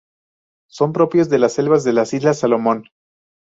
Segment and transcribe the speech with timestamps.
[0.67, 2.85] Son propios de las selvas de las Islas Salomón.